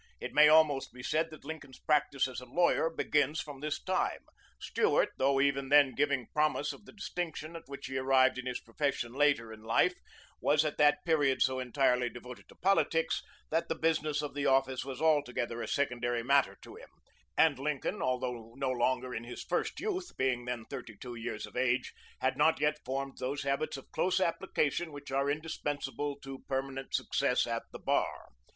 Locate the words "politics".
12.55-13.21